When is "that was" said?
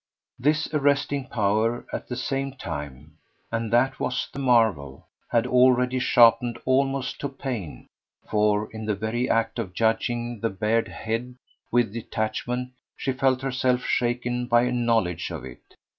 3.71-4.29